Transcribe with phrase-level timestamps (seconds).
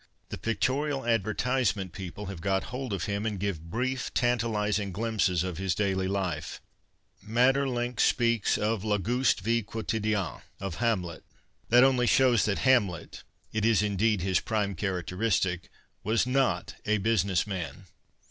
[0.29, 5.59] The pictorial advertisement people have got hold of him and give brief, tantalizing glimpses of
[5.59, 6.59] his daily life.
[7.21, 11.23] Maeterlinck speaks of" Tauguste vie quotidicnne" of Hamlet.
[11.69, 13.21] That only shows that Hamlet
[13.53, 15.69] (it is indeed his prime characteristic)
[16.03, 17.85] was not a business man.